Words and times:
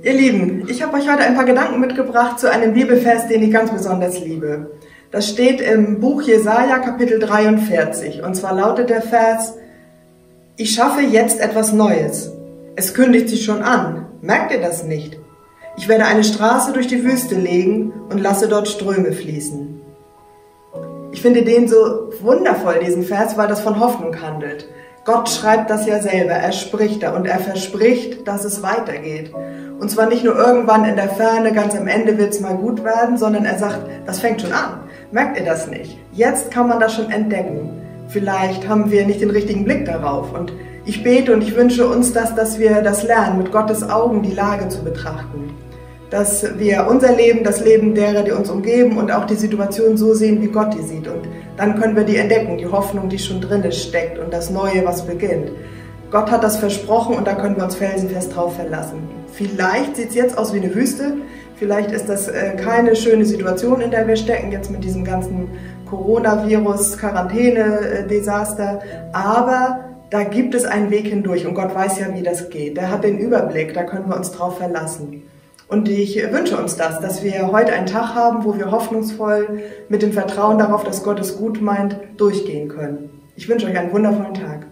Ihr 0.00 0.12
Lieben, 0.12 0.64
ich 0.68 0.80
habe 0.80 0.96
euch 0.96 1.10
heute 1.10 1.24
ein 1.24 1.34
paar 1.34 1.44
Gedanken 1.44 1.80
mitgebracht 1.80 2.38
zu 2.38 2.48
einem 2.48 2.72
Bibelvers, 2.72 3.26
den 3.26 3.42
ich 3.42 3.50
ganz 3.50 3.72
besonders 3.72 4.20
liebe. 4.20 4.70
Das 5.10 5.28
steht 5.28 5.60
im 5.60 5.98
Buch 5.98 6.22
Jesaja 6.22 6.78
Kapitel 6.78 7.18
43 7.18 8.22
und 8.22 8.36
zwar 8.36 8.54
lautet 8.54 8.90
der 8.90 9.02
Vers: 9.02 9.54
Ich 10.56 10.72
schaffe 10.72 11.00
jetzt 11.00 11.40
etwas 11.40 11.72
Neues. 11.72 12.30
Es 12.76 12.94
kündigt 12.94 13.28
sich 13.28 13.44
schon 13.44 13.60
an. 13.60 14.06
Merkt 14.22 14.52
ihr 14.52 14.60
das 14.60 14.84
nicht? 14.84 15.18
Ich 15.76 15.88
werde 15.88 16.04
eine 16.04 16.22
Straße 16.22 16.72
durch 16.72 16.86
die 16.86 17.02
Wüste 17.02 17.34
legen 17.34 17.92
und 18.08 18.18
lasse 18.20 18.46
dort 18.46 18.68
Ströme 18.68 19.10
fließen. 19.10 19.80
Ich 21.10 21.22
finde 21.22 21.42
den 21.42 21.66
so 21.66 22.12
wundervoll, 22.20 22.78
diesen 22.86 23.02
Vers, 23.02 23.36
weil 23.36 23.48
das 23.48 23.62
von 23.62 23.80
Hoffnung 23.80 24.22
handelt. 24.22 24.68
Gott 25.08 25.30
schreibt 25.30 25.70
das 25.70 25.86
ja 25.86 26.02
selber, 26.02 26.34
er 26.34 26.52
spricht 26.52 27.02
da 27.02 27.16
und 27.16 27.26
er 27.26 27.38
verspricht, 27.38 28.28
dass 28.28 28.44
es 28.44 28.62
weitergeht. 28.62 29.32
Und 29.80 29.90
zwar 29.90 30.06
nicht 30.06 30.22
nur 30.22 30.36
irgendwann 30.36 30.84
in 30.84 30.96
der 30.96 31.08
Ferne, 31.08 31.54
ganz 31.54 31.74
am 31.74 31.88
Ende 31.88 32.18
wird 32.18 32.34
es 32.34 32.40
mal 32.40 32.54
gut 32.54 32.84
werden, 32.84 33.16
sondern 33.16 33.46
er 33.46 33.58
sagt, 33.58 33.88
das 34.04 34.20
fängt 34.20 34.42
schon 34.42 34.52
an. 34.52 34.80
Merkt 35.10 35.38
ihr 35.38 35.46
das 35.46 35.66
nicht? 35.66 35.96
Jetzt 36.12 36.50
kann 36.50 36.68
man 36.68 36.78
das 36.78 36.94
schon 36.94 37.10
entdecken. 37.10 37.70
Vielleicht 38.08 38.68
haben 38.68 38.90
wir 38.90 39.06
nicht 39.06 39.22
den 39.22 39.30
richtigen 39.30 39.64
Blick 39.64 39.86
darauf. 39.86 40.30
Und 40.34 40.52
ich 40.84 41.02
bete 41.02 41.32
und 41.32 41.40
ich 41.40 41.56
wünsche 41.56 41.88
uns 41.88 42.12
das, 42.12 42.34
dass 42.34 42.58
wir 42.58 42.82
das 42.82 43.02
lernen, 43.02 43.38
mit 43.38 43.50
Gottes 43.50 43.88
Augen 43.88 44.20
die 44.20 44.34
Lage 44.34 44.68
zu 44.68 44.84
betrachten. 44.84 45.54
Dass 46.10 46.58
wir 46.58 46.86
unser 46.88 47.14
Leben, 47.14 47.44
das 47.44 47.62
Leben 47.62 47.94
derer, 47.94 48.22
die 48.22 48.32
uns 48.32 48.48
umgeben 48.48 48.96
und 48.96 49.12
auch 49.12 49.26
die 49.26 49.34
Situation 49.34 49.96
so 49.96 50.14
sehen, 50.14 50.40
wie 50.40 50.46
Gott 50.46 50.72
die 50.72 50.82
sieht. 50.82 51.06
Und 51.06 51.28
dann 51.56 51.78
können 51.78 51.96
wir 51.96 52.04
die 52.04 52.16
entdecken, 52.16 52.56
die 52.56 52.66
Hoffnung, 52.66 53.08
die 53.08 53.18
schon 53.18 53.40
drin 53.40 53.70
steckt 53.72 54.18
und 54.18 54.32
das 54.32 54.48
Neue, 54.48 54.84
was 54.84 55.06
beginnt. 55.06 55.50
Gott 56.10 56.30
hat 56.30 56.42
das 56.42 56.56
versprochen 56.56 57.16
und 57.16 57.26
da 57.26 57.34
können 57.34 57.56
wir 57.56 57.64
uns 57.64 57.74
felsenfest 57.74 58.34
drauf 58.34 58.56
verlassen. 58.56 59.08
Vielleicht 59.32 59.96
sieht 59.96 60.08
es 60.08 60.14
jetzt 60.14 60.38
aus 60.38 60.54
wie 60.54 60.58
eine 60.58 60.74
Wüste, 60.74 61.18
vielleicht 61.56 61.90
ist 61.90 62.08
das 62.08 62.28
äh, 62.28 62.56
keine 62.56 62.96
schöne 62.96 63.26
Situation, 63.26 63.82
in 63.82 63.90
der 63.90 64.08
wir 64.08 64.16
stecken, 64.16 64.50
jetzt 64.50 64.70
mit 64.70 64.82
diesem 64.82 65.04
ganzen 65.04 65.50
Coronavirus, 65.84 66.96
Quarantäne-Desaster, 66.96 68.80
aber 69.12 69.80
da 70.08 70.24
gibt 70.24 70.54
es 70.54 70.64
einen 70.64 70.90
Weg 70.90 71.08
hindurch 71.08 71.46
und 71.46 71.54
Gott 71.54 71.74
weiß 71.74 71.98
ja, 71.98 72.06
wie 72.14 72.22
das 72.22 72.48
geht. 72.48 72.78
Der 72.78 72.90
hat 72.90 73.04
den 73.04 73.18
Überblick, 73.18 73.74
da 73.74 73.84
können 73.84 74.08
wir 74.08 74.16
uns 74.16 74.32
drauf 74.32 74.56
verlassen. 74.56 75.22
Und 75.68 75.86
ich 75.86 76.16
wünsche 76.32 76.56
uns 76.56 76.76
das, 76.76 76.98
dass 77.00 77.22
wir 77.22 77.52
heute 77.52 77.74
einen 77.74 77.86
Tag 77.86 78.14
haben, 78.14 78.44
wo 78.44 78.56
wir 78.56 78.70
hoffnungsvoll 78.70 79.62
mit 79.90 80.00
dem 80.00 80.14
Vertrauen 80.14 80.56
darauf, 80.58 80.82
dass 80.82 81.02
Gott 81.02 81.20
es 81.20 81.36
gut 81.36 81.60
meint, 81.60 81.96
durchgehen 82.16 82.68
können. 82.68 83.10
Ich 83.36 83.50
wünsche 83.50 83.66
euch 83.66 83.78
einen 83.78 83.92
wundervollen 83.92 84.32
Tag. 84.32 84.67